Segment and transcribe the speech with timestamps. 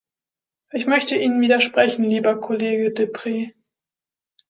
[0.71, 3.51] Ich möchte Ihnen widersprechen, lieber Kollege Deprez.